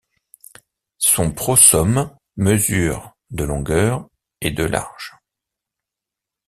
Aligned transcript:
Son 0.97 1.31
prosome 1.31 2.09
mesure 2.35 3.13
de 3.29 3.43
longueur 3.43 4.09
et 4.41 4.49
de 4.49 4.63
large. 4.63 5.15